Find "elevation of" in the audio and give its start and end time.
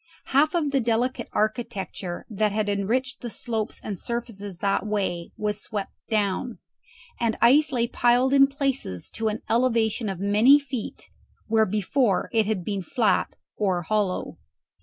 9.47-10.19